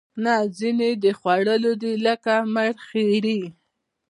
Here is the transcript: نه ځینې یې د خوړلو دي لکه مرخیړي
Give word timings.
نه 0.23 0.33
ځینې 0.57 0.87
یې 0.93 0.99
د 1.03 1.05
خوړلو 1.19 1.71
دي 1.81 1.93
لکه 2.05 2.33
مرخیړي 2.55 3.41